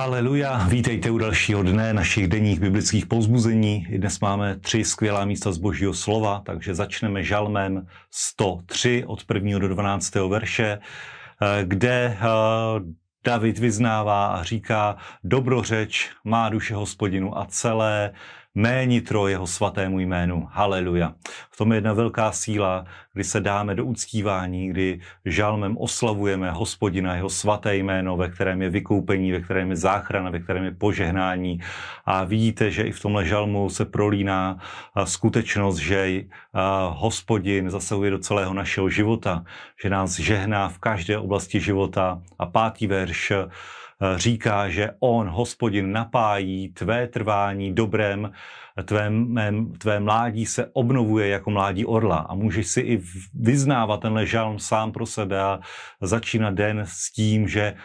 [0.00, 3.86] Haleluja, vítejte u dalšího dne našich denních biblických pozbuzení.
[3.96, 9.58] Dnes máme tři skvělá místa z božího slova, takže začneme žalmem 103 od 1.
[9.58, 10.14] do 12.
[10.28, 12.26] verše, eh, kde eh,
[13.24, 18.12] David vyznává a říká, dobrořeč má duše hospodinu a celé
[18.54, 20.48] mé nitro jeho svatému jménu.
[20.50, 21.14] Haleluja.
[21.50, 27.14] V tom je jedna velká síla, kdy se dáme do uctívání, kdy žalmem oslavujeme hospodina,
[27.14, 31.60] jeho svaté jméno, ve kterém je vykoupení, ve kterém je záchrana, ve kterém je požehnání.
[32.04, 34.58] A vidíte, že i v tomhle žalmu se prolíná
[35.04, 36.24] skutečnost, že
[36.88, 39.44] hospodin zasahuje do celého našeho života,
[39.82, 42.22] že nás žehná v každé oblasti života.
[42.38, 43.32] A pátý verš
[44.16, 48.32] říká, že on, hospodin, napájí tvé trvání dobrem,
[48.84, 49.12] tvé,
[49.78, 53.02] tvé mládí se obnovuje jako mládí orla a můžeš si i
[53.34, 55.60] vyznávat tenhle žalm sám pro sebe a
[56.00, 57.76] začínat den s tím, že eh,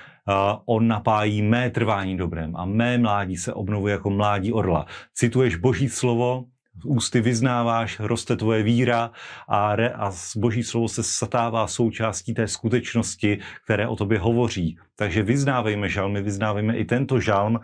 [0.65, 4.85] on napájí mé trvání dobrem a mé mládí se obnovuje jako mládí orla.
[5.13, 6.45] Cituješ boží slovo,
[6.83, 9.11] ústy vyznáváš, roste tvoje víra
[9.47, 14.77] a, re, a boží slovo se stává součástí té skutečnosti, které o tobě hovoří.
[14.95, 17.59] Takže vyznávejme žalmy, vyznávejme i tento žalm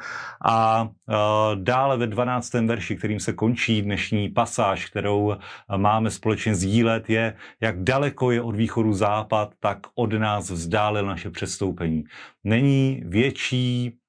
[0.45, 1.16] a uh,
[1.56, 2.53] dále ve 12.
[2.53, 5.36] verši, kterým se končí dnešní pasáž, kterou
[5.78, 11.30] máme společně sdílet, je, jak daleko je od východu západ, tak od nás vzdálil naše
[11.30, 12.03] přestoupení.
[12.44, 14.01] Není větší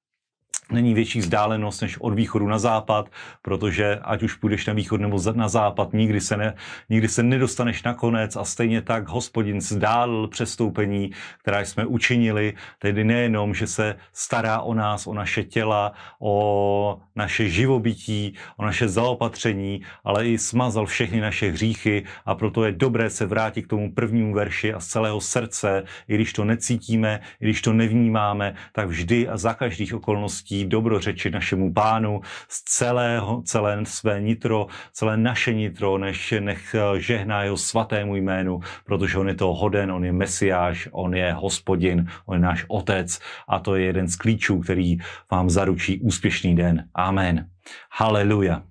[0.73, 3.09] není větší vzdálenost než od východu na západ,
[3.41, 6.53] protože ať už půjdeš na východ nebo na západ, nikdy se, ne,
[6.89, 13.03] nikdy se nedostaneš na konec a stejně tak hospodin zdálil přestoupení, která jsme učinili, tedy
[13.03, 19.81] nejenom, že se stará o nás, o naše těla, o naše živobytí, o naše zaopatření,
[20.03, 24.33] ale i smazal všechny naše hříchy a proto je dobré se vrátit k tomu prvnímu
[24.33, 29.27] verši a z celého srdce, i když to necítíme, i když to nevnímáme, tak vždy
[29.27, 35.97] a za každých okolností dobrořeči našemu pánu z celého, celé své nitro, celé naše nitro,
[35.97, 40.89] než nech eh, žehná jeho svatému jménu, protože on je to hoden, on je mesiáš,
[40.91, 44.97] on je hospodin, on je náš otec a to je jeden z klíčů, který
[45.31, 46.89] vám zaručí úspěšný den.
[46.93, 47.49] Amen.
[47.91, 48.63] Haleluja.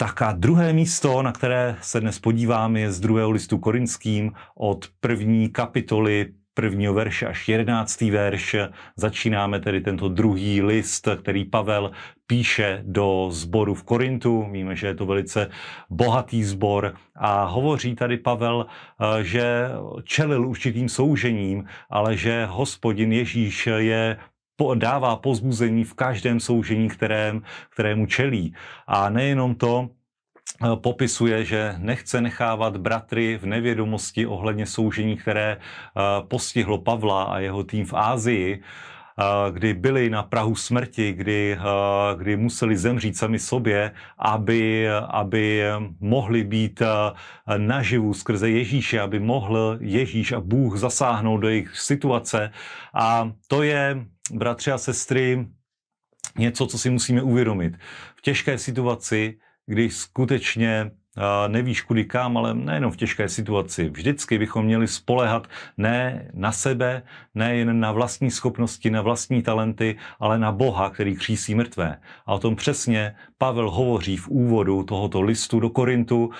[0.00, 4.86] Tak a druhé místo, na které se dnes podíváme, je z druhého listu korinským od
[5.00, 6.26] první kapitoly
[6.58, 8.56] prvního verše až jedenáctý verš.
[8.96, 11.90] Začínáme tedy tento druhý list, který Pavel
[12.26, 14.48] píše do sboru v Korintu.
[14.50, 15.50] Víme, že je to velice
[15.90, 19.70] bohatý sbor a hovoří tady Pavel, eh, že
[20.04, 24.18] čelil určitým soužením, ale že hospodin Ježíš je
[24.74, 28.54] dává pozbuzení v každém soužení, kterém, kterému čelí.
[28.86, 29.94] A nejenom to,
[30.74, 37.64] popisuje, že nechce nechávat bratry v nevědomosti ohledně soužení, které eh, postihlo Pavla a jeho
[37.64, 41.58] tým v Ázii, eh, kdy byli na Prahu smrti, kdy,
[42.16, 45.62] kdy museli zemřít sami sobě, aby, aby
[46.00, 46.82] mohli být
[47.56, 52.50] naživu skrze Ježíše, aby mohl Ježíš a Bůh zasáhnout do jejich situace.
[52.94, 55.46] A to je, bratři a sestry,
[56.38, 57.78] něco, co si musíme uvědomit.
[58.16, 59.38] V těžké situaci
[59.68, 60.90] když skutečně
[61.48, 63.88] nevíš kudy kam, ale nejenom v těžké situaci.
[63.88, 67.02] Vždycky bychom měli spolehat ne na sebe,
[67.34, 72.00] ne jen na vlastní schopnosti, na vlastní talenty, ale na Boha, který křísí mrtvé.
[72.26, 76.30] A o tom přesně Pavel hovoří v úvodu tohoto listu do Korintu.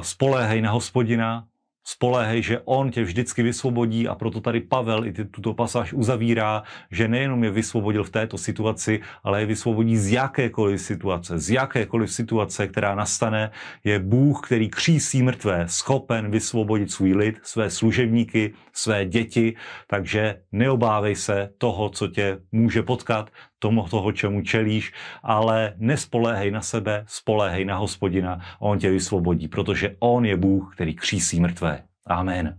[0.00, 1.44] Spoléhej na hospodina,
[1.84, 7.08] Spoléhej, že on tě vždycky vysvobodí a proto tady Pavel i tuto pasáž uzavírá, že
[7.08, 11.38] nejenom je vysvobodil v této situaci, ale je vysvobodí z jakékoliv situace.
[11.38, 13.50] Z jakékoliv situace, která nastane,
[13.84, 21.16] je Bůh, který křísí mrtvé, schopen vysvobodit svůj lid, své služebníky, své děti, takže neobávej
[21.16, 23.30] se toho, co tě může potkat,
[23.60, 29.96] tomu toho, čemu čelíš, ale nespoléhej na sebe, spoléhej na hospodina, on tě vysvobodí, protože
[30.00, 31.84] on je Bůh, který křísí mrtvé.
[32.06, 32.58] Amen.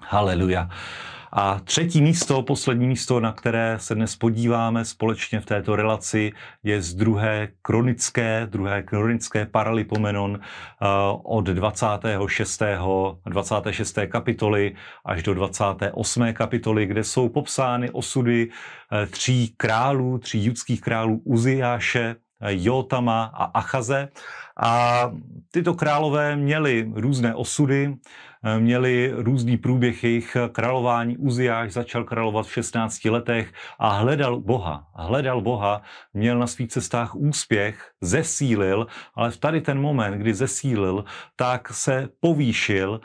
[0.00, 0.68] Haleluja.
[1.32, 6.32] A třetí místo, poslední místo, na které se dnes podíváme společně v této relaci,
[6.62, 12.62] je z druhé kronické, druhé kronické paralipomenon uh, od 26.
[13.26, 13.98] 26.
[14.08, 14.74] kapitoly
[15.04, 16.32] až do 28.
[16.32, 22.16] kapitoly, kde jsou popsány osudy uh, tří králů, tří judských králů Uziáše,
[22.48, 24.08] Jotama a Achaze.
[24.62, 25.10] A
[25.50, 27.96] tyto králové měli různé osudy,
[28.58, 31.16] měli různý průběh jejich králování.
[31.16, 34.86] Uziáš začal královat v 16 letech a hledal Boha.
[34.94, 35.82] Hledal Boha,
[36.14, 41.04] měl na svých cestách úspěch, zesílil, ale v tady ten moment, kdy zesílil,
[41.36, 43.00] tak se povýšil,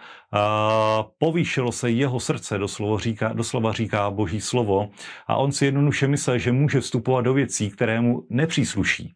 [1.18, 4.90] povýšilo se jeho srdce, doslova říká, doslova říká boží slovo
[5.28, 9.16] a on si jednoduše myslel, že může vstupovat do věcí, které mu nepřísluší.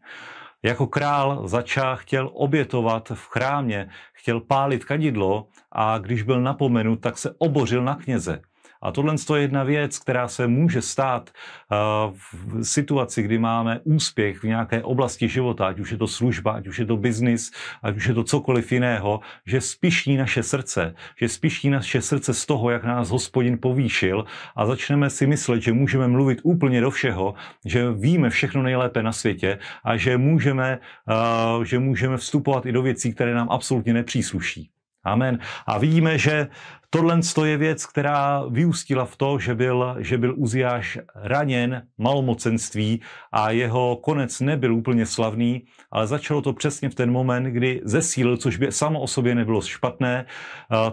[0.64, 7.18] Jako král začal, chtěl obětovat v chrámě, chtěl pálit kadidlo a když byl napomenut, tak
[7.18, 8.42] se obořil na kněze.
[8.82, 11.76] A tohle je jedna věc, která se může stát eh,
[12.12, 16.68] v situaci, kdy máme úspěch v nějaké oblasti života, ať už je to služba, ať
[16.68, 17.52] už je to biznis,
[17.84, 22.46] ať už je to cokoliv jiného, že spíší naše srdce, že spíší naše srdce z
[22.46, 27.34] toho, jak nás hospodin povýšil a začneme si myslet, že můžeme mluvit úplně do všeho,
[27.66, 30.80] že víme všechno nejlépe na světě a že můžeme,
[31.10, 34.70] eh, že můžeme vstupovat i do věcí, které nám absolutně nepřísluší.
[35.04, 35.40] Amen.
[35.66, 36.48] A vidíme, že
[36.90, 43.02] tohle je věc, která vyústila v to, že byl, že byl Uziáš raněn malomocenství
[43.32, 48.38] a jeho konec nebyl úplně slavný, ale začalo to přesně v ten moment, kdy zesílil,
[48.38, 50.26] což by samo o sobě nebylo špatné,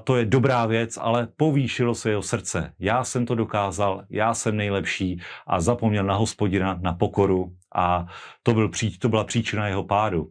[0.05, 2.73] to je dobrá věc, ale povýšilo se jeho srdce.
[2.79, 8.06] Já jsem to dokázal, já jsem nejlepší a zapomněl na hospodina, na pokoru a
[8.43, 10.29] to, byl, to byla příčina jeho pádu.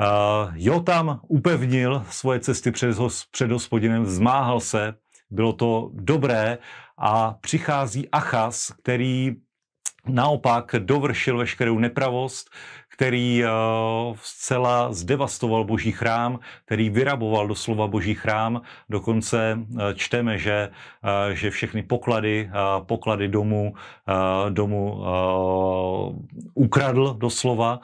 [0.00, 2.96] Uh, Jotam upevnil svoje cesty před,
[3.30, 4.94] před hospodinem, vzmáhal se,
[5.30, 6.58] bylo to dobré
[6.98, 9.36] a přichází Achas, který
[10.06, 12.50] naopak dovršil veškerou nepravost,
[12.88, 13.50] který uh,
[14.22, 18.62] zcela zdevastoval boží chrám, který vyraboval doslova boží chrám.
[18.88, 20.70] Dokonce uh, čteme, že,
[21.04, 22.50] uh, že všechny poklady,
[22.86, 23.74] poklady domu,
[24.48, 25.04] domu
[26.54, 27.80] ukradl doslova,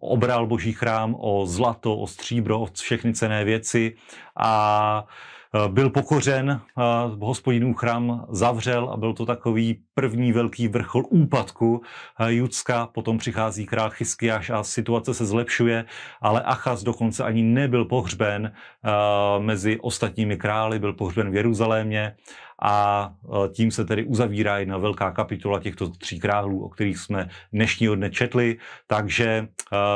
[0.00, 3.94] obral boží chrám o zlato, o stříbro, o všechny cené věci
[4.36, 6.82] a Eh, byl pokořen, eh,
[7.20, 11.82] hospodinův chrám zavřel a byl to takový první velký vrchol úpadku
[12.20, 12.86] eh, Judska.
[12.86, 15.84] Potom přichází král Chyskiáš a situace se zlepšuje,
[16.20, 18.52] ale Achaz dokonce ani nebyl pohřben
[19.38, 22.14] mezi ostatními králi, byl pohřben v Jeruzalémě
[22.62, 23.12] a
[23.44, 27.94] e, tím se tedy uzavírá jedna velká kapitola těchto tří králů, o kterých jsme dnešního
[27.94, 29.46] dne četli, takže e,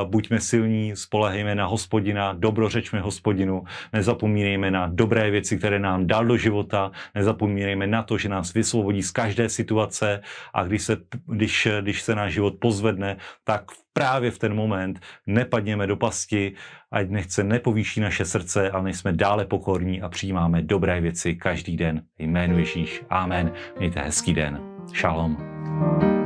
[0.05, 6.37] buďme silní, spolehejme na hospodina, dobrořečme hospodinu, nezapomínejme na dobré věci, které nám dal do
[6.37, 10.21] života, nezapomínejme na to, že nás vysvobodí z každé situace.
[10.55, 10.97] A když se,
[11.27, 16.53] když, když se náš život pozvedne, tak v právě v ten moment nepadněme do pasti,
[16.91, 22.03] ať nechce nepovýší naše srdce, ale nejsme dále pokorní a přijímáme dobré věci každý den.
[22.19, 23.03] Jménu Ježíš.
[23.11, 23.53] Amen.
[23.79, 24.61] Mějte hezký den.
[25.01, 25.37] Shalom.
[25.75, 26.24] thank you